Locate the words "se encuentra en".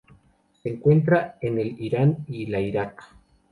0.63-1.59